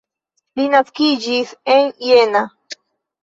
Li 0.59 0.63
naskiĝis 0.75 1.51
en 1.73 1.93
Jena. 2.07 2.41